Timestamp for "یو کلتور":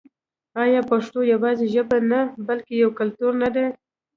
2.83-3.31